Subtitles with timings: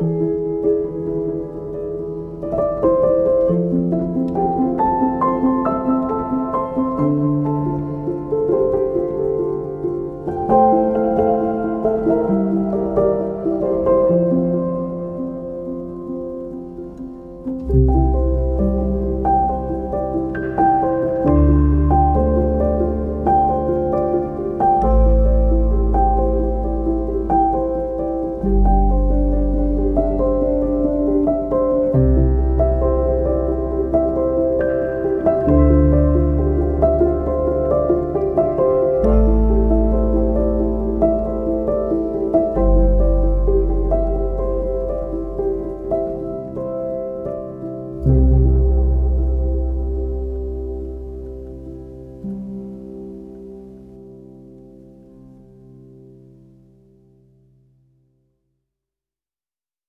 [0.00, 0.35] Bye.